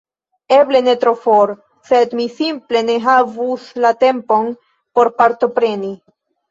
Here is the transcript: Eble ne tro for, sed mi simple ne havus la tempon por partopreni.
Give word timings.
Eble 0.55 0.79
ne 0.87 0.95
tro 1.03 1.13
for, 1.25 1.53
sed 1.91 2.17
mi 2.21 2.27
simple 2.39 2.83
ne 2.89 2.97
havus 3.07 3.71
la 3.87 3.95
tempon 4.07 4.53
por 4.97 5.17
partopreni. 5.23 5.99